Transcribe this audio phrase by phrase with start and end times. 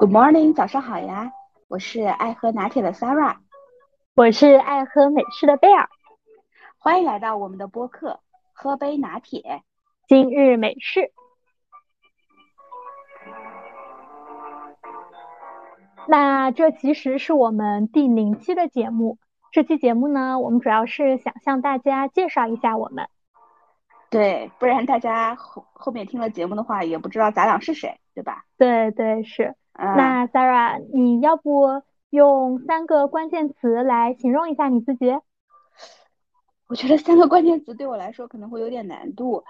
[0.00, 1.30] Good morning，早上好呀！
[1.68, 3.36] 我是爱喝拿铁的 Sarah，
[4.14, 5.90] 我是爱喝美式的贝尔。
[6.78, 8.20] 欢迎来到我们的播客，
[8.54, 9.62] 喝杯拿铁，
[10.08, 11.12] 今日美式。
[16.08, 19.18] 那这其实是我们第零期的节目。
[19.52, 23.06] 这期节目呢，我们主要是想向大家介绍一下我们。
[24.08, 28.46] 对，不然大家后后面听了节目的话，也不知道咱俩是谁，对吧？
[28.56, 29.56] 对对是。
[29.74, 35.10] 那 Sarah，你要不用三个关键词来形容一下你自己？
[36.68, 39.44] 我觉得三个关键词对我来说可能会有点难度。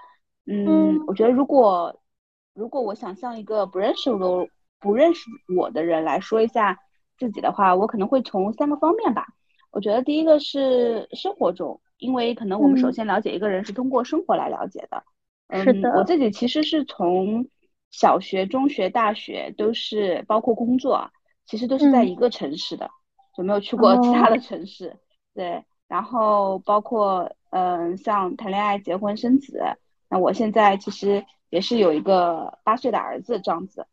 [0.45, 1.99] 嗯，我觉得如果
[2.53, 4.47] 如果我想向一个不认识我、
[4.79, 6.79] 不认识我的人来说一下
[7.17, 9.27] 自己的话，我可能会从三个方面吧。
[9.71, 11.79] 我觉得第一个是生活中。
[12.01, 15.03] 因为可能我们首先了解一个人是通过生活来了解的，
[15.63, 15.91] 是的。
[15.91, 17.45] 我自己其实是从
[17.91, 21.11] 小学、中学、大学都是，包括工作，
[21.45, 22.89] 其实都是在一个城市的，
[23.35, 24.97] 就没有去过其他的城市。
[25.33, 29.61] 对，然后包括嗯，像谈恋爱、结婚、生子，
[30.09, 33.85] 那我现在其实也是有一个八岁的儿子这样子。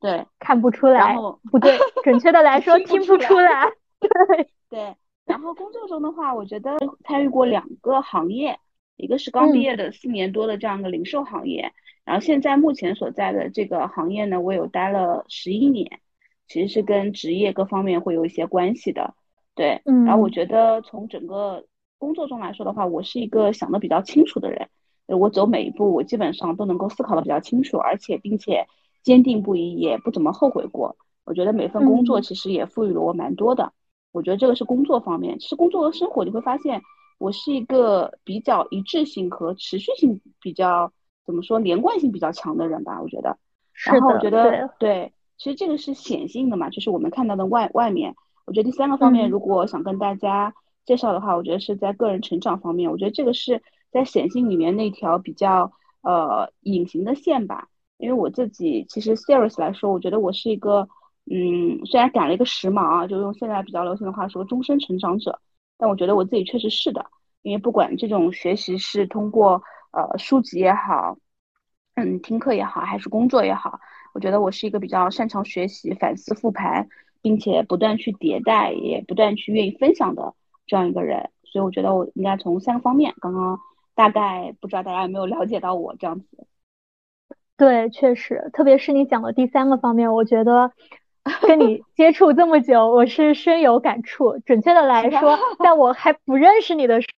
[0.00, 3.70] 对，看不出来，然后不对，准确的来 说听不出来。
[4.00, 4.96] 对对。
[5.24, 8.58] 然后工作中的话，我觉得参与过两个行业，
[8.96, 11.72] 一个是刚毕业的四年多的这样一个零售行业，
[12.04, 16.00] 然后现在目前所在的这个行业呢，我有待了十一年，
[16.48, 19.14] 其实是跟职业各方面会有一些关系的，
[19.54, 21.64] 对，嗯，然后我觉得从整个
[21.98, 24.68] 工作中来说的话，我是一个想的比较清楚的人，
[25.06, 28.66] 我走每一步我基本上都能够思考的比较清楚，而且并且
[29.02, 33.72] 坚定不移，也不怎么后悔过，我觉得每份工作其实也赋予了我蛮多的。
[34.10, 36.82] 我觉得这个是工作方面，其实工作和生活你会发现，
[37.18, 40.92] 我是一个比较一致性和持续性比较
[41.24, 43.00] 怎么说连贯性比较强的人吧。
[43.00, 43.36] 我觉得，
[43.86, 48.14] 然后我觉得对，其实这个是显性的嘛，就是我们看到的外外面。
[48.44, 50.54] 我觉得第三个方面，如果想跟大家
[50.84, 57.68] 介绍的话，我觉得是在个人成长方面，我觉得这个是在显性里面那条比较呃隐形的线吧。
[57.98, 60.88] 因为我自己其实 serious 来说，我觉得我是一个。
[61.30, 65.38] 嗯，虽然赶了一个时髦啊，就用现在比较流行的话说，终身成长者。
[65.78, 67.06] 但我觉得我自己确实是的，
[67.42, 71.16] 因为不管这种学习是通过呃书籍也好，
[72.04, 73.80] 嗯听课也好，还是工作也好，
[74.12, 76.88] 我觉得我是一个比较擅长学习、反思、复盘，
[77.22, 80.34] 并且不断去迭代，也不断去愿意分享的
[80.66, 81.30] 这样一个人。
[81.44, 83.60] 所以我觉得我应该从三个方面，刚刚
[83.94, 86.26] 大概不知道大家有没有了解到我这样子。
[87.56, 90.72] 对，确实，特别是你讲的第三个方面，我觉得。
[91.46, 94.38] 跟你接触这么久，我是深有感触。
[94.40, 97.08] 准确的来说， 在我还不认识你的时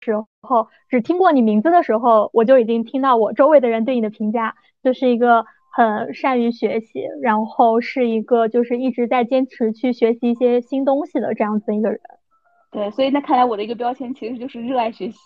[0.43, 12.01] 候，只听过你名字的时候，我就已经听到我周围的人对你的评价，就是一个很善于学习，然后是一个就是一直在坚持去学习一些新东西的这样子一个人。
[12.71, 15.19] 对，所以那看来我的一个标签其实就是热爱学习。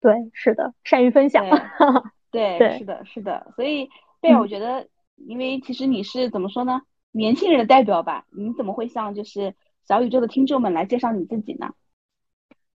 [0.00, 1.44] 对，是的，善于分享。
[2.30, 3.52] 对，对，是的，是的。
[3.54, 3.88] 所以，
[4.22, 4.86] 对，我觉得，
[5.26, 6.80] 因为其实你是怎么说呢？
[7.16, 9.54] 年轻人的代表吧，你怎么会向就是
[9.88, 11.70] 小宇宙的听众们来介绍你自己呢？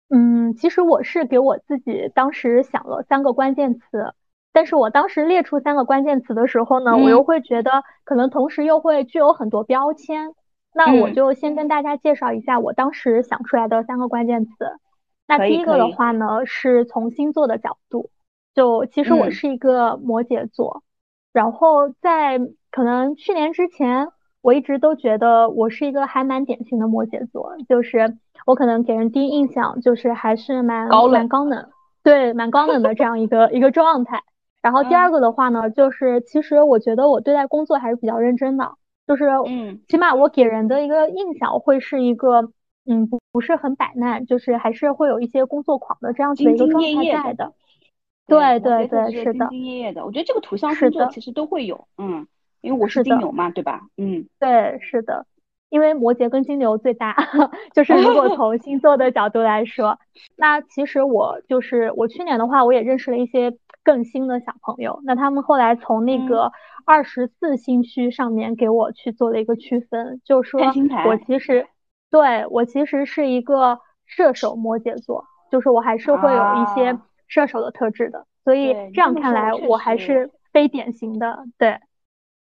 [0.08, 4.14] 嗯，其实我是给我自己当时想了三个关键词，
[4.54, 10.34] 但是我当时列出三个关键词的时候呢，我又会觉得可能同时又会具有很多标签，
[10.74, 14.54] 那我就先跟大家介绍一下我当时想出来的三个关键词。
[15.28, 18.10] 那第一个的话呢，是从星座的角度，
[18.56, 20.82] 就其实我是一个摩羯座，
[21.34, 22.40] 然后在
[22.72, 24.08] 可能去年之前。
[24.42, 31.70] 我一直都觉得我是一个还蛮典型的摩羯座，就是我可能给人第一印象就是还是蛮蛮高冷，
[32.04, 34.24] 对，蛮高冷的这样一个一个状态。
[34.62, 38.74] 然后第二个的话呢，就是其实我觉得我对待工作还是比较认真的，
[39.08, 42.52] 就是嗯，起码我给人的一个印象会是一个
[42.86, 47.54] 嗯不不是很摆烂，就是还是会有一些工作狂的这样子的一个状态在的。
[48.26, 49.46] 对对对，是的。
[49.46, 52.26] 兢兢业业的，我觉得这个土象星座其实都会有，嗯。
[52.62, 53.82] 因为我是金牛嘛，对吧？
[53.98, 55.26] 嗯，对，是的，
[55.70, 57.16] 因为摩羯跟金牛最大，
[57.74, 60.00] 就是如果从星座的角度来说，
[60.36, 66.52] 那其实我就是我去年的话，我也认识了一些更新的小朋友，那他们后来从那个
[66.86, 70.60] 二十四星区上面给我去做了一个区分，就说
[71.06, 71.68] 我其实
[72.12, 76.98] 对我其实是一个射手摩羯座，就是我还是会有一些
[77.28, 81.80] 射手的特质的，所以这样看来我还是非典型的，对。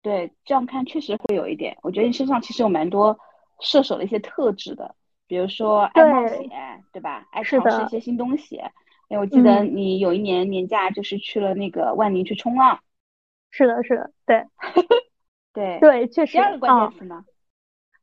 [0.01, 1.77] 对，这样看确实会有一点。
[1.81, 3.17] 我觉得你身上其实有蛮多
[3.59, 4.95] 射手的一些特质的，
[5.27, 6.49] 比如说爱冒险，
[6.93, 7.27] 对吧？
[7.31, 8.57] 爱尝试一些新东西。
[8.57, 12.79] 哎我记得你有一年年假就是去了那个万宁去冲浪。
[13.51, 14.45] 是的，是的，对。
[15.51, 16.33] 对对，确实。
[16.33, 17.25] 第二个关键词呢？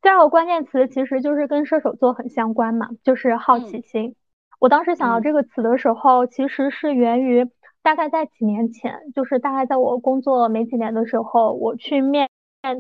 [0.03, 4.17] 第二个关键词其实就是跟射手座很相关嘛，就是好奇心。
[4.59, 7.49] 我当时想到这个词的时候，其实是源于
[7.87, 12.29] 大概在几年前，就是大概在我工作没几年的时候，我去面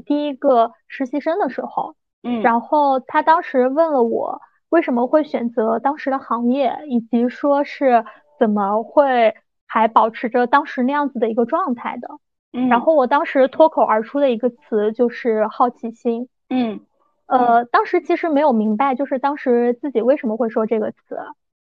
[0.04, 1.94] 第一个实习生的时候，
[2.24, 8.04] 嗯，然后他当时问了我为什么会选择当时的行业，以及说是
[8.40, 12.08] 怎么会还保持着当时那样子的一个状态的。
[12.52, 16.28] 嗯，然后我当时脱口而出的一个词就是好奇心。
[16.50, 16.80] 嗯，
[17.26, 21.16] 呃，当时其实没有明白，就是当时自己为什么会说这个词。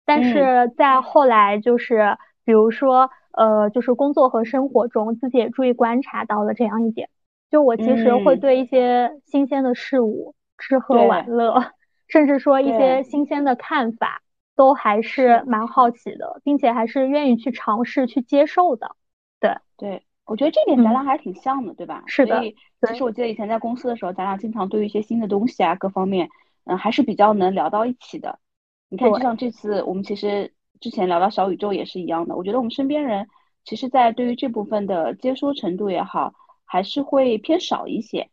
[0.05, 7.09] 但是在后来，就是比如说，呃，就是工作和生活中，自己也注意观察到了这样一点。
[7.51, 11.71] 就我其实会对一些新鲜的事物、吃喝玩乐，
[12.09, 14.21] 甚至说一些新鲜的看法，
[14.55, 18.95] 都还是蛮好奇的，并且还是愿意去尝试、去接受的。
[19.39, 22.03] 对对，我觉得这点咱俩还是挺像的，对吧？
[22.07, 22.35] 是的。
[22.35, 22.55] 所以
[22.87, 26.27] 其实我记得以前在公司的时候，咱俩经常对于一些新的东西啊，各方面，
[26.65, 28.39] 嗯，还是比较能聊到一起的。
[28.89, 32.35] 你看，就像这次我们其实之前聊到小宇宙也是一样的。
[32.35, 33.27] 我觉得我们身边人
[33.63, 36.33] 其实，在对于这部分的接收程度也好，
[36.65, 38.29] 还是会偏少一些。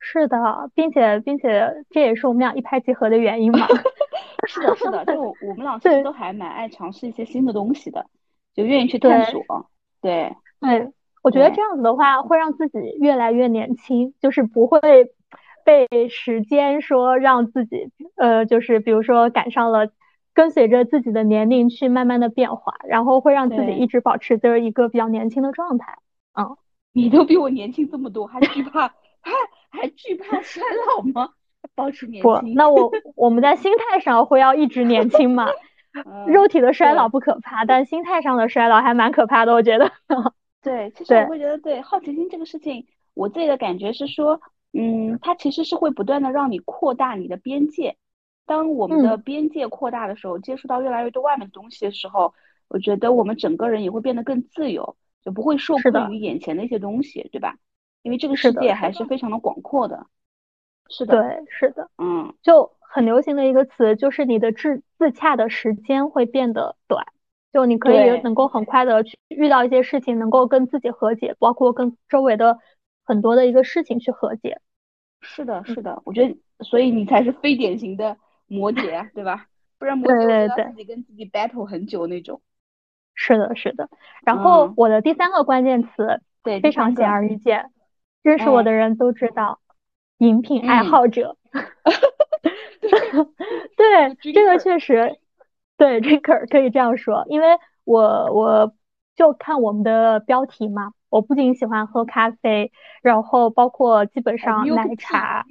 [0.00, 0.36] 是的，
[0.74, 3.66] 并且并且这也是我们俩一拍即合的原因嘛。
[4.46, 8.06] 是的，是的，就我们俩其实都还蛮爱尝试一些新的东西的，
[8.54, 9.42] 就愿意去探索。
[10.00, 10.92] 对对，
[11.22, 14.80] 我觉得这样子的话会让自己越来越年轻，就是不会。
[15.64, 19.90] 被时间说让自己，呃，就是比如说赶上了，
[20.38, 25.98] 跟随着自己的年龄去慢慢的变化，然后会让自己一直保持着一个比较年轻的状态。
[26.38, 26.56] 嗯，
[26.94, 29.32] 你都比我年轻这么多，还惧怕还
[29.68, 30.62] 还惧怕衰
[30.96, 31.30] 老吗？
[31.74, 32.22] 保持年轻？
[32.22, 35.48] 不，那我我们在心态上会要一直年轻嘛。
[36.28, 39.90] 肉体的衰老不可怕，但心态上的衰老还蛮可怕的，我觉得。
[40.62, 44.40] 对，其实我会觉得，对好奇心这个事情，我自己的感觉是说。
[44.72, 47.96] 嗯，它其实是会不断的让你扩大你的边界。
[48.48, 52.34] 当我们的边界扩大的时候，接触到越来越多外面的东西的时候，
[52.66, 57.56] 我觉得我们整个人也会变得更自由，就不会受困于眼前的一些东西，对吧？
[58.02, 60.06] 因为这个世界还是非常的广阔的。
[60.88, 67.06] 是的，对，是的，嗯，就很流行的一个词，就是你的自自洽的时间会变得短，
[67.52, 72.58] 就你可以能够很快的去遇到一些事情，能够跟自己和解，包括跟周围的。
[73.04, 74.60] 很多的一个事情去和解，
[75.22, 78.18] 是的，是的，我觉得，所以你才是非典型的
[78.48, 79.46] 摩羯，对吧？
[79.78, 82.40] 不然摩羯要自己跟自己 battle 很久那种。
[83.14, 83.88] 是的，是的。
[84.24, 87.70] 然后我的第三个关键词，对，非常显而易见，
[88.22, 89.60] 认识我的人都知道，
[90.18, 91.36] 饮品爱好者。
[93.76, 95.18] 对，这个确实，
[95.76, 97.46] 对，drinker 可以这样说，因为
[97.84, 98.74] 我我
[99.14, 100.92] 就看我们的标题嘛。
[101.10, 102.70] 我不仅喜欢喝咖啡，
[103.00, 105.46] 然后包括基本上奶茶，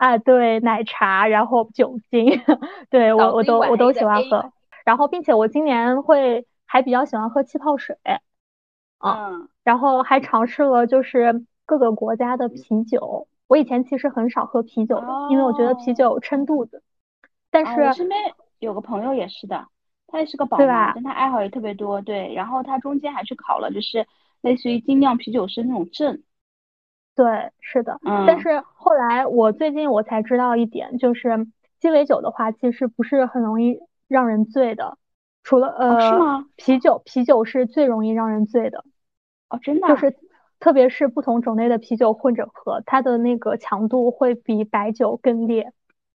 [0.00, 2.40] 啊，对，奶茶，然后酒精，
[2.88, 4.50] 对我我都我都喜欢喝。
[4.82, 7.98] 然后，并且我今年会还比较喜欢喝气泡水，
[9.04, 13.28] 嗯，然后还尝试了就是各个国家的啤酒。
[13.46, 16.82] 我以前其实很少喝啤酒的，因为我觉得啤酒撑肚子。
[17.50, 18.18] 但是我身边
[18.58, 19.66] 有个朋友也是的，
[20.06, 22.32] 他也是个宝妈，但他爱好也特别多，对。
[22.32, 24.06] 然后他中间还去考了，就是。
[24.42, 26.22] 类似于精酿啤酒师那种证，
[27.16, 31.46] 对，是的，嗯，但是后来我最近我才知道一点，就是
[31.78, 34.96] 鸡尾酒的话，其实不是很容易让人醉的，
[35.42, 36.46] 除了呃，是吗？
[36.56, 38.84] 啤酒，啤酒是最容易让人醉的，
[39.50, 40.16] 哦，真的，就是
[40.60, 45.72] 特别是不同种类的啤酒混着喝，它的那个强度会比白酒更烈，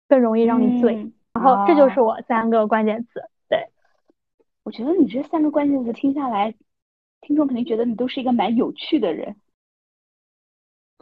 [0.07, 1.11] 更容易让你醉。
[1.33, 3.67] 然后这就是我三个关键词，对，
[4.63, 6.53] 我觉得你这三个关键词听下来。
[7.25, 9.37] 听众肯定觉得你都是一个蛮有趣的人，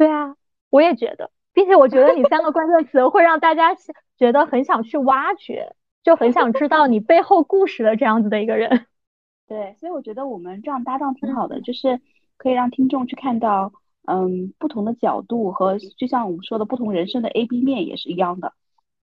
[0.01, 0.36] 对啊，
[0.72, 3.75] 我也觉得，并且我觉得你三个关键词会让大家
[4.17, 8.88] 觉得很想去挖掘，就很想知道你背后故事的这样子的一个人。
[9.48, 12.01] 对，所以我觉得我们这样搭档挺好的，就是
[12.38, 13.74] 可以让听众去看到，
[14.08, 18.53] 嗯，不同的角度和就像我们说的不同人生的 A B 面也是一样的。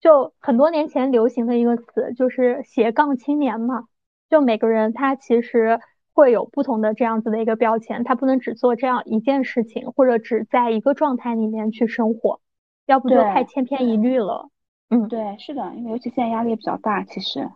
[0.01, 3.85] 就很多年前流行的一个词就是斜杠青年嘛，
[4.29, 5.81] 就每个人他其实。
[6.15, 12.41] 会有不同的这样子的一个标签，他不能只做这样一件事情，或者只在一个状态里面去生活，
[12.87, 14.49] 要不就太千篇一律了。
[14.91, 17.51] 嗯，对，是的，因为尤其现在压力也比较大，其实。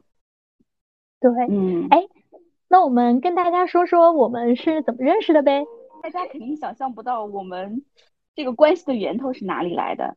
[1.21, 2.03] 对，嗯，哎，
[2.69, 5.65] 那我们跟大家说说我们是怎么认识的呗？
[6.03, 7.85] 大家肯定想象不到我们
[8.35, 10.17] 这个关系的源头是哪里来的。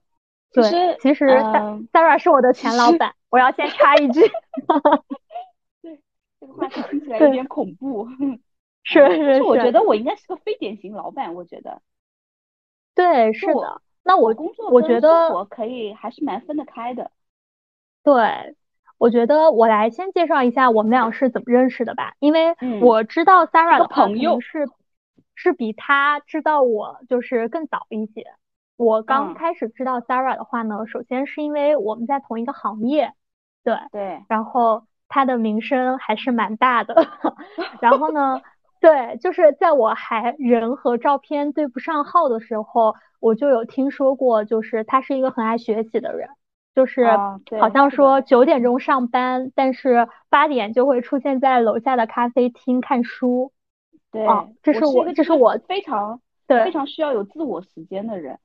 [0.53, 0.63] 对，
[0.99, 4.21] 其实 Sarah 是我的前老板，我要先插一句。
[6.41, 8.07] 这个话题听起来有点恐怖，
[8.83, 11.81] 是是是，我觉得我应该是个非典型老板，我觉得。
[12.95, 13.81] 对，是的。
[14.03, 17.11] 那我工作我觉得我可以还是蛮分得开的。
[18.03, 18.55] 对，
[18.97, 24.67] 我觉得我来先介绍一下我们俩是怎么认识的吧，因为我知道 Sarah 的朋友是
[25.35, 28.25] 是比他知道我就是更早一些。
[28.77, 33.13] 我刚开始知道 Sarah 的话呢，首先是因为我们在同一个行业，
[33.63, 36.95] 对对，然后他的名声还是蛮大的，
[37.81, 38.41] 然后呢，
[38.79, 46.29] 对，就是在我还人和照片对不上号的时候，我就有听说过，就是他是一个很爱学习的人，
[46.73, 47.05] 就是
[47.59, 53.51] 好像说九点钟上班，但是八点就会出现在楼下的咖啡厅看书，
[54.11, 54.25] 对，
[54.63, 56.63] 这是我这是我非常对。
[56.63, 58.39] 非常需要有自我时间的人。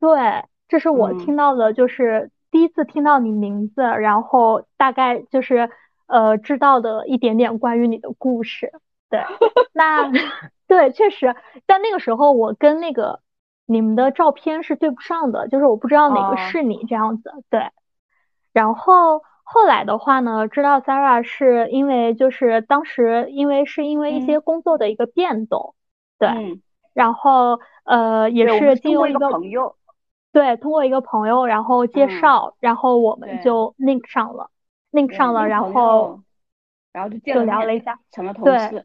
[0.00, 5.68] 对，这是我听到的，就是第一次听到你名字，然后大概就是
[6.06, 8.70] 呃知道的一点点关于你的故事。
[9.10, 9.24] 对，
[9.72, 10.08] 那
[10.68, 11.34] 对，确实，
[11.66, 13.18] 但那个时候我跟那个
[13.66, 17.32] 你们的照片是对不上的，就是我不知道哪个是你这样子。
[17.50, 17.70] 对，
[18.52, 25.74] 然后后来的话呢，知道 Sarah 是因为就是当时因为是因为一些工作的一个变动，
[26.20, 26.28] 对，
[26.92, 29.74] 然后呃也是经过一个朋友。
[30.34, 34.50] 对，通过一个朋友，然后介绍，然后我们就 link 上了
[34.90, 36.22] ，link 上了，然后，
[36.92, 38.84] 然后就就聊了一下，成了同事，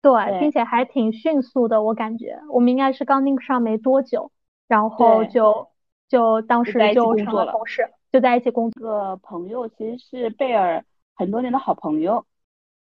[0.00, 4.32] 对，并且还挺迅速的，我感觉我们应该是刚 link 上没多久，
[4.68, 5.68] 然后就
[6.08, 8.82] 就当时就成了同事，就在一起工作。
[8.82, 10.82] 个朋友其实是贝尔
[11.14, 12.24] 很多年的好朋友，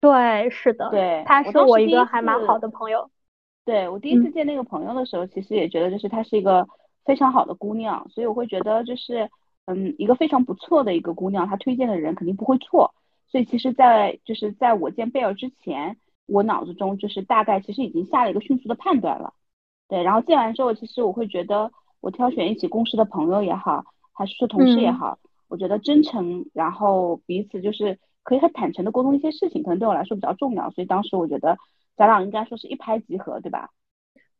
[0.01, 3.09] 对，是的，对，他是我一个还蛮好的朋友。
[3.63, 6.67] 对我第一次见那个朋友的时候，其实也觉得就是他是一个。
[7.05, 9.29] 非常好的姑娘，所以我会觉得就是，
[9.65, 12.93] 嗯，一个非常不错的一个姑娘，她推荐的人肯定不会错。
[13.27, 19.33] 所以其实，在就是在我见贝尔之前，我脑子中就是大概其实已经下了一个迅速的判断了。
[19.87, 21.71] 对，然后见完之后，其实我会觉得，
[22.01, 23.83] 我挑选一起共事的朋友也好，
[24.13, 30.71] 还是说同事也好，我觉得真诚，然后彼此就是可以很坦诚的沟通一些事情，可能对我来说比较重要。
[30.71, 31.57] 所以当时我觉得
[31.95, 33.69] 咱俩应该说是一拍即合，对吧？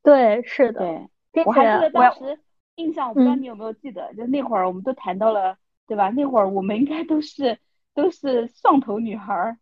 [0.02, 0.80] 对，是的。
[0.80, 2.40] 对，我还记得当时。
[2.76, 6.10] 印象我不知道你有没有记得，就那会儿我们都谈到了，对吧？
[6.10, 7.58] 那会儿我们应该都是
[7.94, 9.58] 都是上头女孩儿。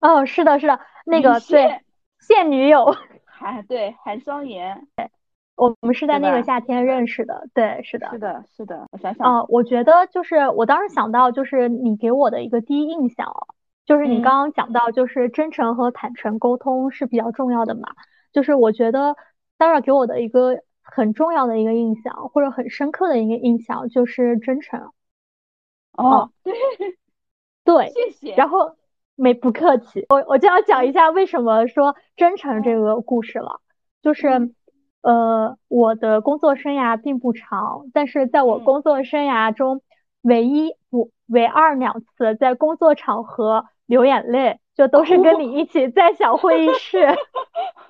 [0.00, 1.80] 哦，是的，是的，那个对，
[2.20, 2.94] 现女友。
[3.40, 4.86] 啊对寒霜颜。
[5.56, 8.08] 我们是在那个夏天认识的，对，是的。
[8.10, 8.86] 是的，是的。
[8.92, 9.26] 我想想。
[9.26, 13.26] 啊，我觉得就是我当时想到，就是你给我的一个第一印象，
[13.84, 17.88] 就是你刚刚讲到，就是真诚和坦诚沟通是比较重要的嘛。
[18.32, 19.16] 就是我觉得
[19.58, 20.62] Sarah 给我的一个。
[20.82, 24.90] 很重要的一个印象，或者很深刻的一个印象就是真诚。
[25.92, 26.54] 哦， 对，
[27.64, 28.34] 对，谢谢。
[28.36, 28.76] 然后
[29.16, 33.60] 没不客气，我我就要讲一下为什么说真诚这个故事了。
[34.02, 34.52] 就是
[35.02, 39.82] 呃，我的工作生涯并不长，但是在我工作生涯中，
[40.22, 47.06] 唯一不唯二两次在工作场合流眼泪，就都是跟你一起在小会议室。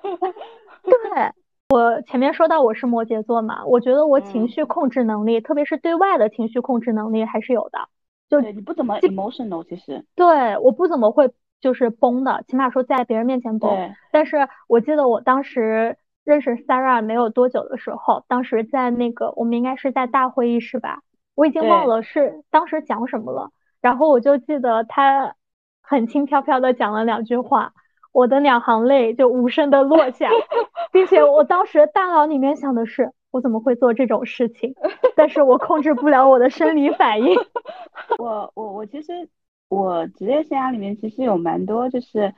[0.82, 1.32] 对。
[1.70, 7.88] 我前面说到我是摩羯座嘛，我觉得我情绪控制能力，特别是对外的情绪控制能力还是有的。
[8.28, 13.70] 就你不怎么 emotional，其实对，我不怎么会就是崩的，起码说在别人面前崩。
[14.10, 21.02] 但是我记得我当时认识 Sarah 没有多久的时候，当时在那个我们应该是在大会议室吧，
[21.36, 23.52] 我已经忘了是当时讲什么了。
[23.80, 25.36] 然后我就记得他
[25.82, 27.74] 很轻飘飘的讲了两句话。
[28.12, 30.30] 我的两行泪就无声的落下，
[30.92, 34.74] 并且我当时大脑里面想的是，我怎么会做这种事情？
[35.16, 37.36] 但是我控制不了我的生理反应。
[38.18, 39.28] 我我我其实
[39.68, 42.34] 我职业生涯里面其实有蛮多就是，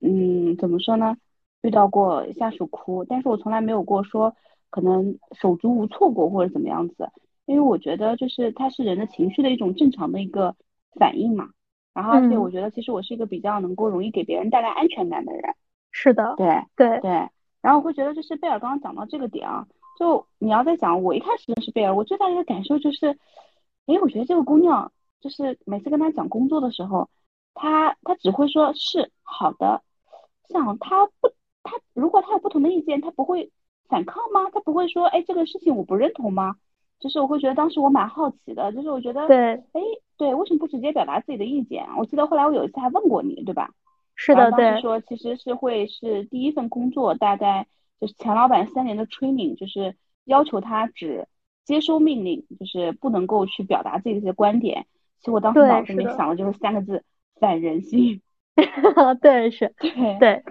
[0.00, 1.16] 嗯，怎么说呢？
[1.62, 4.34] 遇到过下属哭，但是我从来没有过说
[4.68, 7.08] 可能手足无措过或者怎么样子，
[7.46, 10.54] 因为我觉得就是它是人的情绪的一种正常的一个
[11.00, 11.48] 反应嘛。
[11.94, 15.54] 然后，而且我觉得，其实我是一个比较能够容易给别人带来安全感的人。
[15.92, 17.10] 是的，对对对。
[17.62, 19.66] 然后我会觉得，就是贝尔刚刚讲到这个点啊，
[19.98, 23.16] 就你要在讲我一开始认识贝尔，我最大的一个感受就是，
[23.86, 27.08] 哎，我觉得这个姑娘，就是每次跟她讲工作的时候，
[27.54, 29.82] 她她只会说是好的，
[30.48, 31.28] 像她不，
[31.62, 33.52] 她如果她有不同的意见，她不会
[33.88, 34.50] 反抗吗？
[34.52, 36.56] 她不会说，哎，这个事情我不认同吗？
[37.04, 39.36] 就是我会觉得当时我蛮好奇的，就是我觉得，对，
[39.72, 39.80] 哎。
[40.16, 41.84] 对，为什么不直接表达自己的意见？
[41.98, 43.70] 我记得后来我有一次还问过你，对吧？
[44.14, 44.80] 是的，对。
[44.80, 47.66] 说其实是会是第一份工作，大概
[48.00, 51.26] 就是前老板三年的 training，就是要求他只
[51.64, 54.86] 接收命令，就是不能够去表达自己的一些观点。
[55.18, 57.02] 其实我当时脑子里面想的就是三个字：
[57.40, 58.22] 反人性。
[59.20, 59.74] 对，是。
[59.80, 60.44] 对对。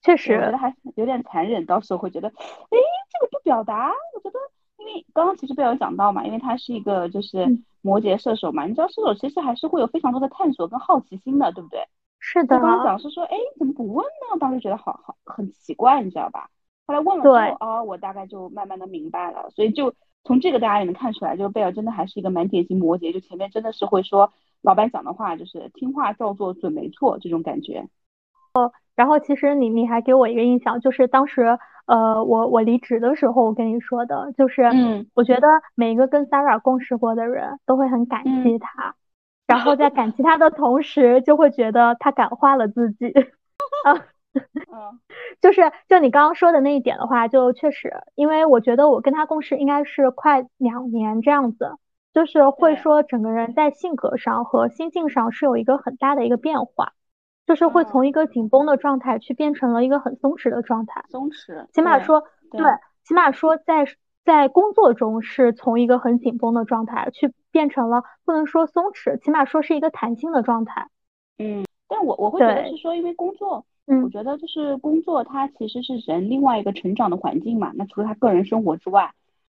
[0.00, 1.66] 确实，我觉得还是有点残忍。
[1.66, 2.32] 到时候会觉得，哎，
[2.70, 4.38] 这个不表达，我觉得，
[4.82, 7.46] 因为刚刚其实贝尔讲到嘛，因为他是一个就是
[7.82, 11.86] 摩羯射手嘛，你知道射手其实还是会有非常多的探索跟好奇心的，对不对？
[12.18, 12.58] 是的。
[12.58, 14.38] 刚刚讲是说，哎，怎么不问呢？
[14.40, 16.48] 当时觉得好好很奇怪，你知道吧？
[16.86, 19.48] 后来问了之后，哦，我大概就慢慢的明白了。
[19.50, 27.86] 所以就从这个大家也能看出来，就是贝尔真的还是一个蛮典型摩羯，就前面真的是会说老板讲的话，就是听话照做准没错这种感觉。
[28.54, 28.72] 哦。
[28.94, 38.94] 然后其实你你还给我一个印象，就是当时呃我我离职的时候我跟你说的，就是嗯，我觉得每一个跟 Sarah 共事过的人都会很感激他，
[39.46, 43.12] 然后在感激他的同时，就会觉得他感化了自己。
[43.84, 43.94] 啊，
[44.72, 45.00] 嗯，
[45.40, 51.72] 就是就你刚刚说的那一点的话，就确实，因为我觉得我跟他共事应该是快两年这样子，
[52.14, 56.92] 就是会说整个人在性格上和心境上是有一个很大的一个变化。
[57.46, 62.60] 就是会从一个紧绷的状态去变成了一个很松弛的状态，松弛，起码说对，
[63.04, 63.86] 起码说在
[64.24, 70.88] 在工作中是从一个很紧绷的状态去变成了不能说松弛，起码说是一个弹性的状态。
[71.38, 77.72] 嗯，但我我会觉得是说，因为工作，嗯，我觉得就是工作它其实是人另外一个成长的环境嘛。
[77.74, 79.12] 那除了他个人生活之外，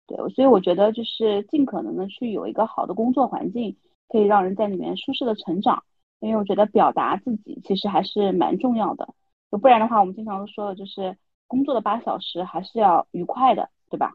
[0.08, 3.76] 对，所以我觉得就是尽可能的去有一个好的工作环境，
[4.08, 5.84] 可以让人在里面舒适的成长。
[6.26, 9.14] 因为我觉得表达自己其实还是蛮重要的，
[9.50, 11.16] 就不然的话，我们经常都说的就是
[11.46, 14.14] 工作的八小时还是要愉快的，对吧？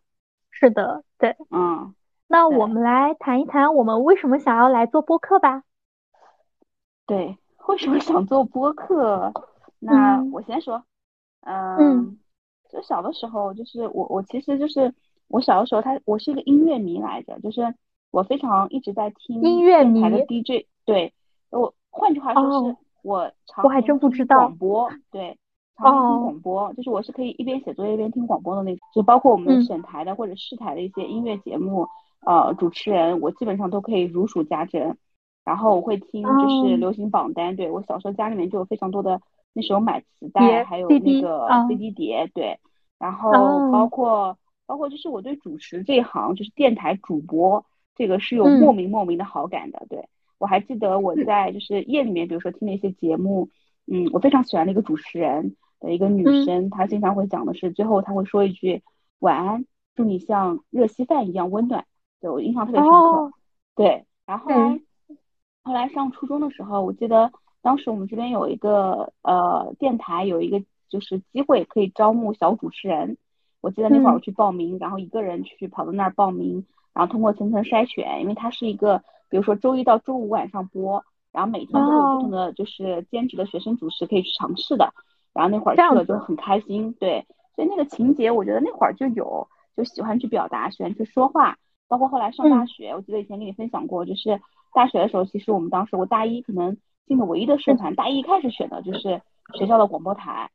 [0.49, 1.95] 是的，对，嗯。
[2.27, 5.63] 那我们来谈一谈我们为什么想要来做播客吧。
[7.05, 7.37] 对，
[7.67, 9.33] 为什么想做播客？
[9.79, 10.83] 那我先说，
[11.41, 12.17] 嗯，
[12.69, 14.93] 就小的时候，就是我我其实就是
[15.27, 17.75] 我小的时候，他我是一个音乐迷来着，就是
[18.11, 21.13] 我非常一直在听音乐迷的 DJ，对
[21.49, 21.73] 我。
[21.91, 23.63] 换句话说，是我常
[23.99, 25.37] 听广播，对，
[25.77, 31.87] 常听广播，就是我是可以一边写作业一边听广播的那种，就包括我们省台的或者市台的一些音乐节目，
[32.25, 34.97] 呃，主持人我基本上都可以如数家珍。
[35.43, 39.19] 然后我会听就是流行榜单，对我小时候家里面就有非常多的
[39.53, 42.59] 那时候买磁带，还有那个 CD 碟，对，
[42.99, 43.31] 然后
[43.71, 50.07] 包括包括就是我对主持这一行，就是电台主播这个是有莫名莫名的好感的，对。
[50.41, 53.47] 我还记得我在就是夜里面，比如说听了一些节目，
[53.85, 58.81] 嗯，我非常喜欢的一个主持人的一个女生，她经常会讲的是最后她会说一句
[59.19, 61.85] 晚安，祝你像热稀饭一样温暖，
[62.19, 63.31] 对我印象特别深刻。
[63.75, 64.81] 对，然后后来
[65.61, 73.15] 后来上初中的时候，我记得当时我们这边有一个呃电台有一个就是机会可以招募小主持人，
[73.61, 79.03] 我记得那会儿我去报名，然后一个人去跑到那儿报名，然后通过层层筛选，因为它是一个。
[79.31, 84.93] 比如说周一到周五晚上播，然后每天都有不同的就是兼职的学生主持可以去尝试的，
[85.33, 94.41] 然后那会儿去了就很开心，对，所以那个情节我觉得那会儿就有，就喜欢去表达，喜欢去说话，包括后来上大学，我记得以前跟你分享过，就是
[94.73, 96.75] 大学的时候，其实我们当时我大一可能
[97.07, 99.21] 进的唯一的社团，大一开始选的就是
[99.53, 100.49] 学校的广播台，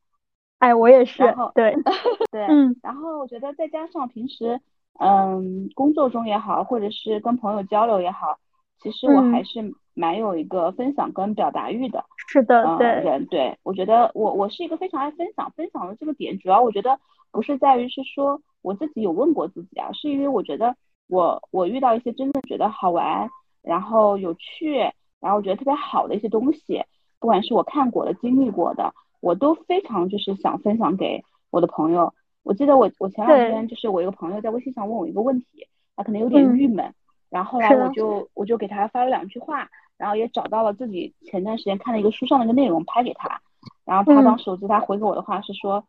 [0.58, 1.22] 哎，我也是，
[1.54, 1.74] 对
[2.30, 4.60] 对，嗯，然后我觉得再加上平时
[4.98, 8.38] 嗯工作中也好，或者是跟朋友交流也好。
[8.82, 16.98] 其实我还是蛮有一个分享跟表达欲的，是的，对人，对我觉得我我是一个非常爱分享，分享的这个点主要我觉得
[17.32, 20.76] 不是在于是说我自己有问过自己啊，是因为我觉得
[21.08, 23.28] 我我遇到一些真的觉得好玩，
[23.62, 24.78] 然后有趣，
[25.20, 26.82] 然后我觉得特别好的一些东西，
[27.18, 32.12] 不管是我看过的、经历过的，我都非常就是想分享给我的朋友。
[32.42, 36.94] 我记得我我前两天就是我一个朋友在微信上问我一个问题，他可能有点郁闷。
[37.28, 43.40] 然后后来我就我就给他发了两句话，然后也找到了自己前段时间看的一个书上的一个内容拍给他，
[43.84, 45.84] 然后他当时我记得他回给我的话是说，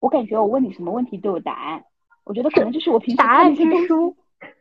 [0.00, 1.84] 我感觉我问你什么问题都有答案，
[2.24, 3.88] 我觉得可能就是我平时看那些东西，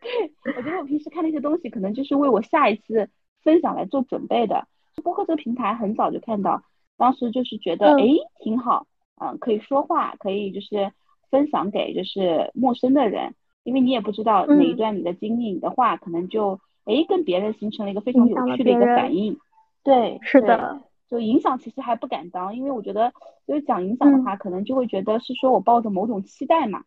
[0.02, 3.10] 对，我觉得我平时看那些东西可能就是为我下一次
[3.44, 4.68] 分享来做准备的。
[5.04, 6.62] 播客这个平台很早就看到，
[6.98, 8.04] 当时就是觉得哎
[8.40, 8.86] 挺好，
[9.22, 10.92] 嗯，可以说话，可以就是
[11.32, 13.34] 分享给就是陌生的人。
[13.64, 19.38] 因为你也不知道哪一段你的经历，你的话可能就哎跟别人形成了一个非常有趣的一个反应，
[19.84, 23.14] 对，是的，就影响其实还不敢当，因为我觉得
[23.48, 26.84] 就是讲影响的话，可能就会觉得是说我抱着某种期待嘛，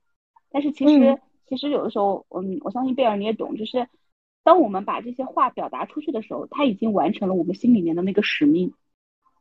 [0.51, 3.89] 但是其实其实有的时候，嗯，我相信贝尔你也懂，就是
[4.45, 8.73] 当我们把这些话表达出去的时候，他已经完成了我们心里面的那个使命，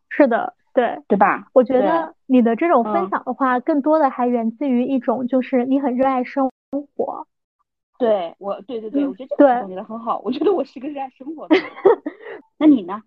[0.09, 1.47] 是的，对，对吧？
[1.53, 2.13] 我觉得。
[2.27, 6.49] 你的这种分享的话，更多的还源自于一种就是你很热爱生。
[6.75, 7.25] 生活，
[7.97, 10.19] 对我，对对对，我觉得这个总结的很好。
[10.25, 11.55] 我觉得我是个热爱生活的。
[12.59, 13.01] 那你呢？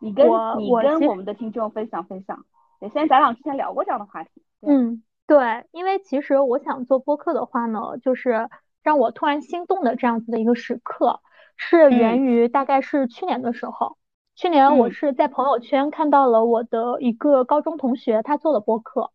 [0.00, 0.26] 你跟
[0.58, 2.44] 你跟我们的听众分享分享。
[2.80, 4.30] 对，虽然咱俩之前聊过这样的话题。
[4.62, 8.48] 嗯，对，因为其实我想做播客的话呢，就是
[8.82, 11.20] 让我突然心动的这样子的一个时刻，
[11.56, 13.98] 是源于大概是去年的时候。
[14.34, 19.10] 去年我是在朋友圈看到了我的一个高中同学，他做了播客，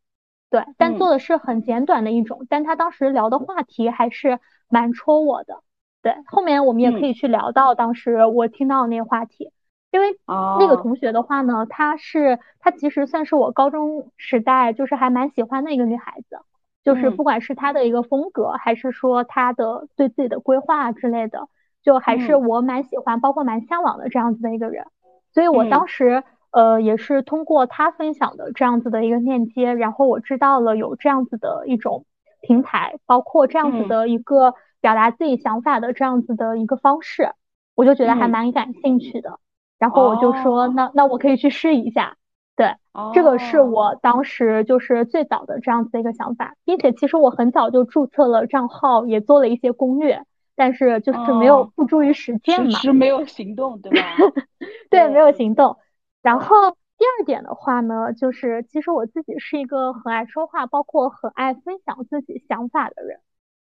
[0.49, 5.61] 对，但做的是很简短的一种，但他当时聊的话题还是蛮戳我的。
[6.01, 9.51] 对，后面我们也可以去聊到当时我听到的那个话题，
[9.91, 10.17] 因为
[10.59, 16.39] 那个同学的话呢，她是她其实算是我高中时代就是还蛮喜欢的一个女孩子，
[16.83, 21.49] 就是不管是她的一个风格，还是说她的对自己的规划之类的，
[21.83, 24.85] 就还是我蛮喜欢，包括蛮向往的这样子的一个人。
[25.33, 32.05] 所以我当时呃也是通过他分享的这样子的一个链接，然后我知道了有这样子的一种
[32.41, 37.31] 平台，包括这样子的一个表达自己想法的这样子的一个方式，
[37.75, 39.39] 我就觉得还蛮感兴趣的。
[39.77, 42.17] 然后我就说那那我可以去试一下，
[42.55, 42.75] 对，
[43.13, 50.23] 这个是我当时就是最早的这样子的一个想法，并且其实我很早就注册了账号，也做了一些攻略。
[50.55, 54.03] 但是就是没有付诸于实践嘛，是没有行动，对吧？
[54.91, 55.77] 对，没有行动。
[56.21, 63.19] 然后第二点的话呢，就是其实我自己是一个很爱说话，包括很爱分享自己想法的人。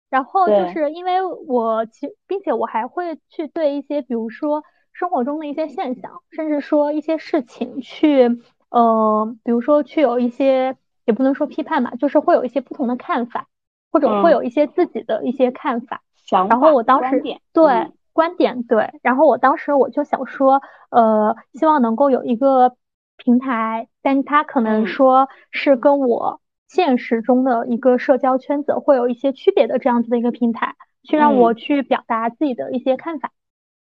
[0.08, 13.48] 然后就是因为我其，并且我还会去对一些，比如说生活中的一些现象，甚至说一些事情去，呃，比如说去有一些，也不能说批判吧，就是会有一些不同的看法，
[13.90, 16.02] 或者会有一些自己的一些看法。
[16.48, 17.20] 然后我当时
[17.52, 22.74] 对观点对，然后我当时我就想说，呃，希望能够有一个
[23.18, 33.32] 平台，但它可能说是跟我现实中的一个社交圈子会有一些区别的这样子的一个平台，去让我去表达自己的一些看法。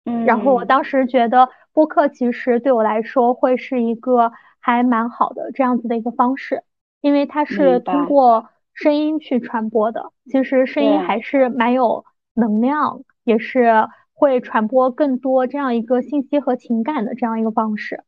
[0.03, 6.63] 嗯，然后我当时觉得播客其实对我来说会是一个还蛮好的这样子的一个方式，
[6.99, 12.03] 因为它是通过声音去传播的，其实声音还是蛮有。
[12.35, 18.03] 能量也是会传播更多这样一个信息和情感的这样一个方式，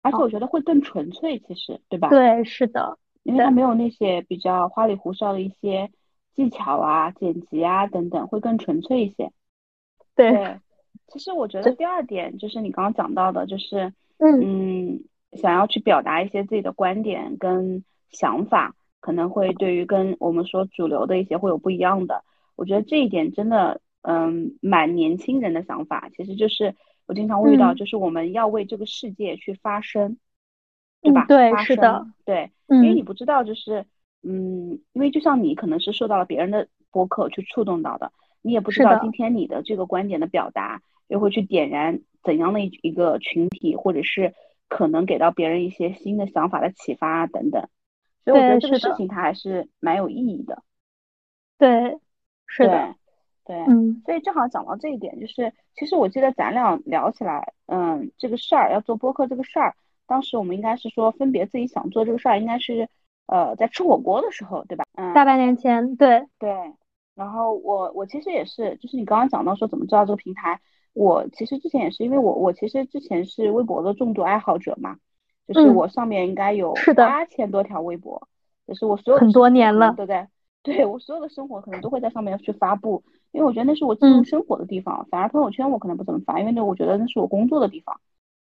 [0.00, 2.08] 而且我觉得会更纯粹，其实对吧？
[2.08, 5.90] 对，是的，因为它没有那些比较花里胡哨的一些
[6.34, 9.30] 技巧啊、剪辑啊等等，会更纯粹一些。
[10.16, 10.58] 对，
[11.08, 22.24] 其实我觉得第二点就是你刚刚讲到的，就是嗯，想要去表达一些自己的观点跟想法，可能会对于跟我们说主流的一些会有不一样的。
[22.56, 26.08] 我觉得这一点真的，嗯，蛮年轻人的想法。
[26.16, 26.74] 其实就是
[27.06, 30.16] 我经常会遇到，就是我们要为这个世界去发声，
[31.02, 31.26] 对吧？
[31.26, 33.84] 对，是的，对，因为你不知道，就是，
[34.22, 44.34] 嗯，因为就像你可能是受到了别人的博客去触动到的，你也不知道今天你的这个观点的表达又会去点燃怎样的一一个群体，或者是
[44.68, 47.68] 可能给到别人一些新的想法的启发等等。
[48.24, 50.62] 所以我觉得这个事情它还是蛮有意义的。
[51.58, 51.98] 对。
[52.52, 52.96] 是的，
[53.50, 59.74] 对，嗯，所以正好讲到这一点，就是其实我记得咱俩聊起来，嗯，这个事儿要做播客这个事儿，
[60.06, 62.88] 当时我们应该是说分别自己想做这个事儿，应该是
[63.26, 64.84] 呃在吃火锅的时候，对吧？
[64.94, 66.54] 嗯，大半年前，对对。
[67.16, 70.60] 然后我我其实也是，就是你刚刚讲到说怎么知道这个平台，
[70.92, 74.96] 我其实之前也是，因为我我其实之前是微博的重度爱好者嘛，
[75.48, 78.28] 就是我上面应该有八千多条微博，
[78.68, 80.26] 就是我所有很多年了，对不对？
[80.62, 85.06] 对我所有的生活可能都会在上面去发布，因为我觉得那是我记录生活的地方。
[85.10, 88.00] 反而朋友圈我可能不怎么发，因为那我觉得那是我工作的地方。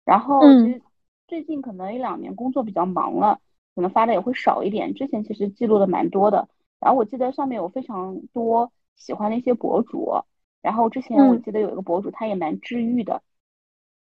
[0.05, 0.83] 然后其实
[1.29, 3.39] 最近可能一两年工作比较忙了，
[3.75, 4.93] 可能发的也会少一点。
[4.95, 6.49] 之前其实记录的蛮多的。
[6.81, 10.13] 然后我记得上面有非常多喜欢的一些博主。
[10.61, 13.23] 然后之前我记得有一个博主他也蛮治愈的，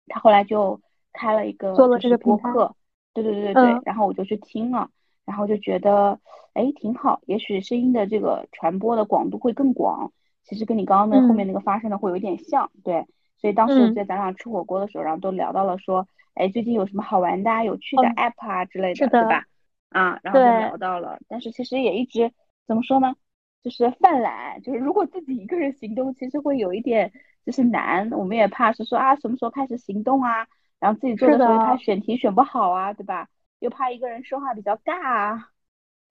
[0.07, 0.81] 他后来就
[1.13, 2.75] 开了一个做了这个播客。
[3.15, 3.81] 对对对对对。
[3.85, 4.91] 然后我就去听了。
[5.25, 6.19] 然后就觉得，
[6.55, 7.21] 哎，挺好。
[7.27, 10.13] 也许声音的这个传播的广度会更广。
[10.43, 13.07] 其实跟你刚刚那后面那个发生的会有一点像，对。
[13.39, 19.45] 所以当时在咱俩吃火锅的时候，然后都聊到了说，哎，最近有什么好玩的、啊有趣的 app 啊之类的，对吧？
[19.89, 21.19] 啊，然后就聊到了。
[21.29, 22.33] 但是其实也一直
[22.69, 23.15] 怎么说呢？
[23.63, 27.13] 就是犯懒，就是如果自己一个人行动，其实会有一点
[27.45, 28.11] 就是难。
[28.13, 30.47] 我们也怕是说啊，什么时候开始行动啊？
[30.79, 33.29] 然后自己做的时候怕选题选不好啊，对吧？
[33.59, 35.41] 又怕一个人说话比较尬，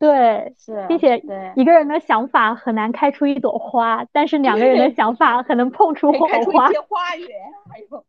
[0.02, 1.22] 对，是，并且
[1.56, 6.40] 一个人的想法很难开出一朵花，但是两个人的想法可能碰出火花，
[6.72, 7.30] 一花园，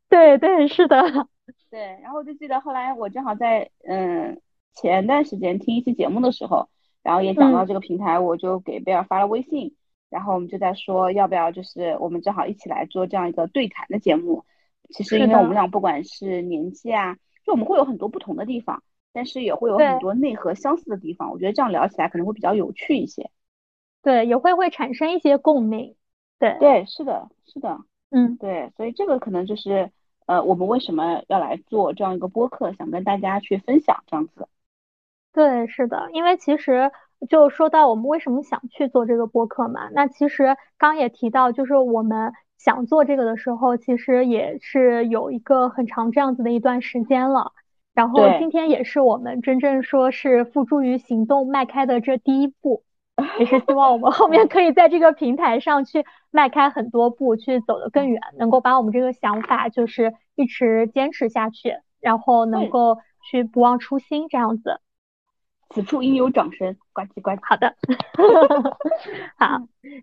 [0.09, 1.03] 对对是的，
[1.71, 4.41] 对，然后我就记得后来我正好在嗯
[4.73, 6.71] 前段时间听一期节目的时候，
[7.03, 9.75] 然后也讲到这个平台，我就给贝尔发了微信，
[10.09, 14.47] 然后我们就在说要不要就是我们正好一起来做这样一个对谈的节目，
[14.89, 18.83] 其实因为我们俩不管是年纪啊，就我们会有很多不同的地方。
[19.13, 21.31] 但是也会有很多内核相似的地方。
[21.31, 23.31] 我觉得这样聊起来可能会比较有趣一些。
[24.03, 25.95] 对，也会会产生一些共鸣。
[26.39, 27.79] 对对，是的，是的，
[28.11, 29.93] 嗯，对，所以这个可能就是
[30.27, 34.49] 呃，我们为什么要来做这样一个播客，想跟大家去分享这样子。
[35.33, 36.91] 对，是的，因为其实
[37.29, 47.53] 就说到我们为什么想去做这个播客嘛，那其实刚也提到，就是我们想做这个的时候，其实也是有一个很长这样子的一段时间了。
[47.95, 52.83] 然后今天也是我们真正说是付诸于行动迈开的这第一步。
[53.39, 62.99] 也是希望我们后面可以在这个平台上去迈开很多步，去走得更远，能够把我们这个想法就是一直坚持下去，然后能够
[63.31, 64.81] 去不忘初心这样子。
[65.69, 67.39] 此处应有掌声，呱唧呱唧。
[67.43, 67.75] 好的，
[69.37, 69.59] 好，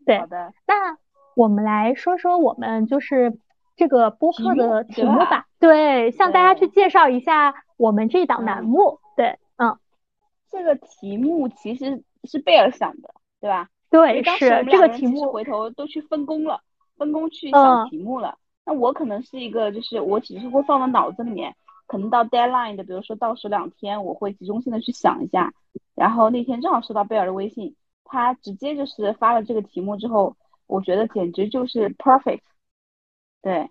[0.06, 0.54] 对，好的。
[0.67, 0.97] 那
[1.36, 3.39] 我们来说说我们就是
[3.75, 5.47] 这个播客的题目吧。
[5.60, 9.00] 对，向大家去介绍一下我们这档栏目。
[9.15, 9.76] 对，嗯，
[10.52, 12.04] 这个题目其实。
[12.26, 13.70] 是贝尔想的，对吧？
[13.89, 15.32] 对，是这个题目。
[15.32, 16.62] 回头都去分工了，
[16.98, 18.38] 分工去想题目了。
[18.65, 21.56] 那我可能是一个，就是我只是会放到脑子里面，
[21.88, 25.54] 可能到 deadline 的，比如说倒数两天，我会集中性的去想一下。
[25.96, 30.36] 然后那天正好收到贝尔的微信，他直接就是发了这个题目之后，
[30.68, 32.42] 我觉得简直就是 perfect。
[33.42, 33.70] 对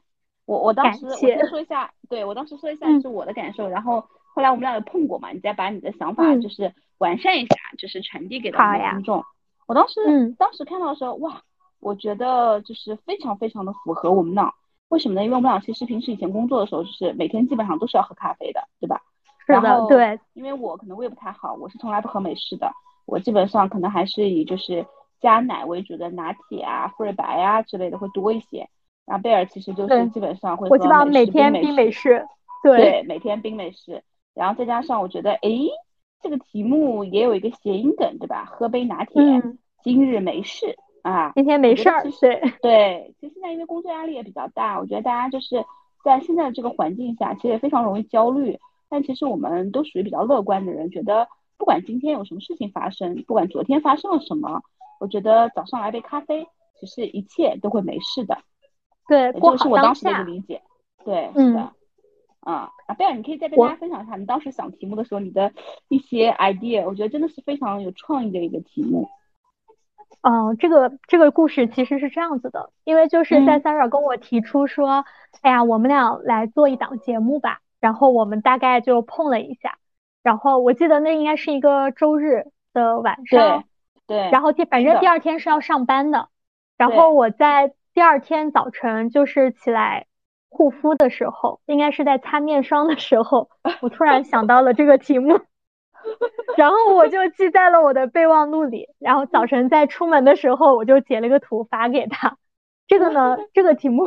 [0.49, 6.75] 我，我当时我先说一下，对我当时说一下是我的感受，然后后来我们俩有碰过嘛，你再把你的想法就是。
[6.99, 8.59] 完善一下，就是传递给到
[8.91, 9.25] 听众。
[9.69, 11.43] 我当时，嗯，当时看到的时候，哇，
[11.79, 14.53] 我觉得就是非常非常的符合我们俩。
[14.89, 15.23] 为什么呢？
[15.25, 19.01] 因为我们俩其实平时以前工作的时候，就是每天基本上都是要喝咖啡的，对吧？
[19.47, 20.19] 是的，对。
[20.33, 22.69] 因为我可能胃不太好，我是从来不喝美式的。
[23.07, 24.85] 我基本上可能还是以就是
[25.21, 28.69] 加奶为主的拿铁啊、馥芮白啊之类的会多一些。
[29.09, 32.25] 然后贝尔其实就是基本上会我基本上每天冰美式，
[32.62, 34.03] 对，每天冰美式。
[34.35, 35.51] 然后再加上我觉得，哎。
[36.21, 38.44] 这个题目也有一个谐音梗，对吧？
[38.44, 39.23] 喝杯拿铁，
[39.85, 42.03] 今日没事啊，今天没事儿。
[42.21, 45.64] 对对，其实现在因为工作压力也比较大，我觉得大家就是
[46.03, 48.59] 在现在的这个环境下，其实也非常容易焦虑。
[48.88, 54.61] 但其实我们都属于比较乐观的人，觉得不管今天有什么事情发生，不管昨天发生了什么，
[54.99, 56.49] 我觉得早上来杯咖啡，
[56.81, 58.37] 其实一切都会没事的。
[59.09, 60.62] 对，这是我当时的一个理解。
[61.05, 61.73] 对，是的。
[62.40, 65.53] 啊，啊贝尔，你可以再跟大家分享一下你当时想题目的时候你的
[65.88, 69.09] 一些 idea，我觉得真的是非常有创意的一个题目。
[70.23, 75.05] 嗯，这个这个故事其实是这样子的，因为就是在 Sarah 跟我提出说，
[75.42, 79.79] 哎呀，我们俩来做一档节目吧，然后我们大概就碰了一下，
[80.23, 83.64] 然后我记得那应该是一个周日的晚上，
[84.07, 86.29] 对对，然后第反正第二天是要上班的，
[86.77, 90.07] 然后我在第二天早晨就是起来。
[90.49, 93.51] 护肤的时候，应该是在擦面霜的时候，
[93.83, 95.41] 我突然想到了这个题目，
[96.57, 98.87] 然后我就记在了我的备忘录里。
[99.01, 102.37] 然后早晨在出门的时候，我就截了个图发给他。
[102.87, 104.07] 这个呢，这个题目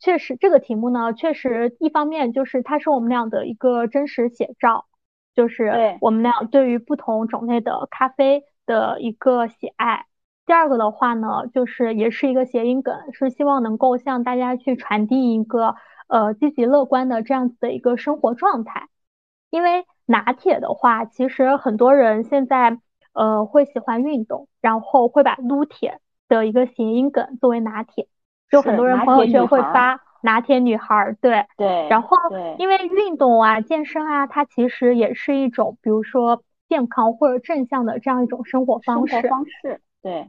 [0.00, 4.86] 确实，这个题目呢，确实一方面就是它是我们俩的一个真实写照，
[5.32, 10.06] 就是我们俩对于不同种类的咖啡的一个喜爱。
[10.44, 15.76] 第二个的话呢，就是也是一个谐音梗，是希望能够向大家去传递一个
[16.08, 18.88] 呃积极乐观的这样子的一个生活状态。
[19.50, 22.78] 因为拿铁的话，其实很多人现在
[23.12, 28.08] 呃会喜欢运动，然后会把撸铁的一个谐音梗作为拿铁，
[28.50, 31.88] 就很多人朋友圈会发拿铁女孩，对对。
[31.88, 32.16] 然后
[32.58, 39.28] 因为运动啊、健身啊，它其实也是一种，比如说健康或者正向的这样一种生活方式。
[39.28, 39.80] 方式。
[40.02, 40.28] 对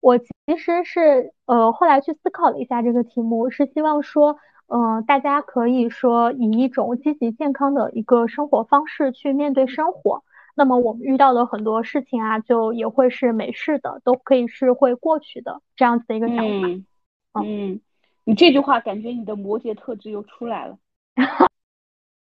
[0.00, 10.22] 我其实是呃后来去思考了一下这个题目，是希望说，嗯，大家可以说以一种积极健康的一个生活方式去面对生活。
[10.54, 17.40] 那么我们遇到的很多事情啊，就也会是没事的，都可以是会过去的这样子的一个想法。
[17.42, 17.80] 嗯，
[18.24, 20.76] 你这句话感觉你的摩羯特质又出来了。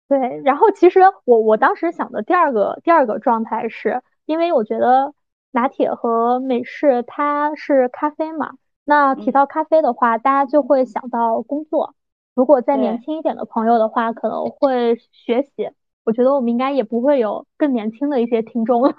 [0.07, 5.13] 对，然后其实我我当时想的第二个第二个状态是，因为我觉得。
[5.57, 8.51] 拿铁和美式，它是咖啡嘛？
[8.85, 11.95] 那提到咖啡的话，大家就会想到工作。
[12.35, 15.71] 如果再年轻一点的朋友的话，可能会学习。
[16.05, 18.93] 我觉得我们应该也不会有更年轻的一些听众了。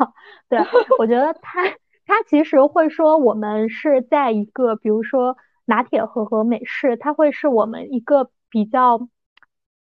[0.48, 0.58] 对，
[0.98, 1.62] 我觉得他
[2.04, 9.06] 他其实会说，我们是在一个，比如说拿铁和和美式，它会是我们一个比较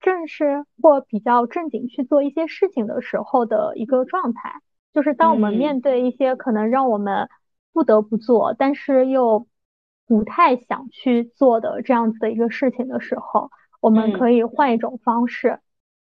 [0.01, 4.61] 正式或比较正经去做一些事情的时候的一个状态。
[4.93, 7.29] 就是当我们面对一些可能让我们
[7.73, 9.47] 不得不做，但是又
[10.07, 15.61] 不太想去做的这样子的一个事情的时候，我们可以换一种方式，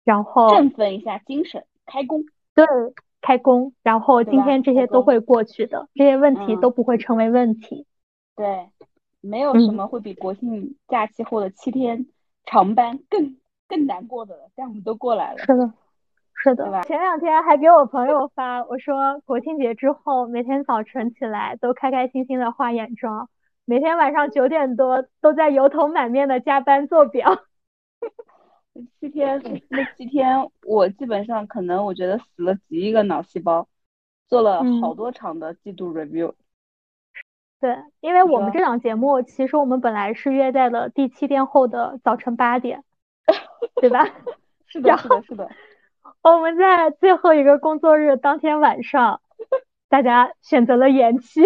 [0.03, 2.23] 然后振奋一下精神，开工。
[2.53, 2.65] 对，
[3.21, 7.85] 开工，然后今天这些都会过去的，这些问题都不会成为问题。
[8.35, 8.69] 对，
[9.19, 12.05] 没有什么会比国庆假期后的七天
[12.45, 13.37] 长班更
[13.67, 15.39] 更难过的了，但我们都过来了。
[15.39, 15.73] 是的，
[16.43, 16.82] 是的。
[16.84, 23.30] 前两天还给我朋友发，我说国庆节之后每天早晨起来都开开心心的化眼妆，
[23.65, 27.43] 每天晚上九点多都在油头满面的加班做表。
[29.00, 33.67] 七天，那七天我基本上可能我觉得死了几亿个脑细胞，
[34.28, 36.34] 做了好多场的季度 review。
[37.60, 42.84] 对，因为我们这档节目其实我们本来是约在了第七天后的早晨八点，
[43.82, 44.06] 对吧？
[44.67, 45.50] 是的，是的，是的。
[46.22, 49.22] 我们在最后一个工作日当天晚上，
[49.89, 51.41] 大家选择了延期，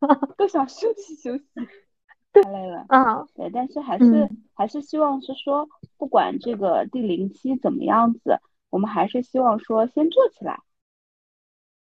[0.36, 1.44] 都想休息休息。
[2.32, 5.66] 太累了，嗯，对，但是还是还是希望是说，
[5.96, 10.60] 不管这个第零期怎么样子，我们还是希望说先做起来，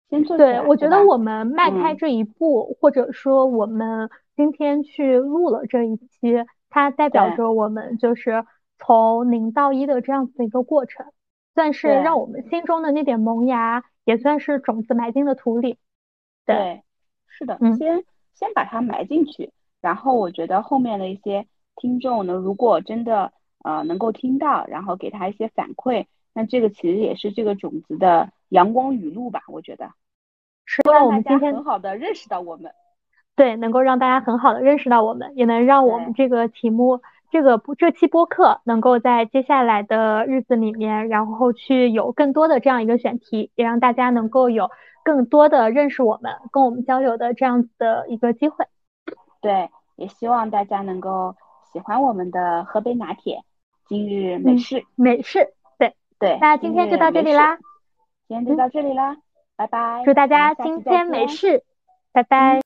[0.10, 0.62] 先做起来。
[0.62, 8.46] 对，我觉得我们迈开这一步，或者说我们今天去录了这一期，它代表着我们就是
[8.78, 11.08] 从零到一的这样子的一个过程，
[11.58, 15.80] 算是让我们心中的那点萌芽，也算是种子埋进了土里。
[16.46, 16.84] 对，
[17.28, 18.04] 是的，先
[18.36, 19.52] 先把它埋进去。
[19.82, 29.42] 然后我觉得后面的一些听众呢，如果真的呃能够听到，然后给他一些反馈，那这个其实也是这个种子的阳光雨露吧。
[29.48, 29.90] 我觉得，
[30.64, 32.72] 是让我们今天很好的认识到我们，
[33.36, 44.70] 对，能够让大家很好的认识到我们，也能让我们这个题目，这个不这期播客能够在接下来的日子里面，然后去有更多的这样一个选题，也让大家能够有
[45.04, 48.66] 更多的认识我们，跟我们交流的这样子的一个机会。
[49.42, 51.36] 对，也希望大家能够
[51.74, 53.44] 喜欢我们的河北拿铁
[53.88, 57.58] 今日美式美式，对对，那今天就到这里啦，
[58.28, 59.18] 今天就到这里啦，
[59.56, 61.64] 拜拜，祝大家今天美式，
[62.12, 62.62] 拜拜。